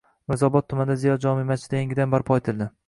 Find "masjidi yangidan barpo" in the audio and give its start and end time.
1.51-2.43